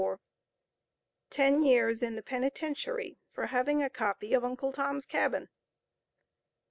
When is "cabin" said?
5.05-5.47